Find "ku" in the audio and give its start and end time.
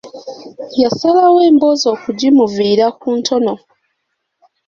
2.99-3.09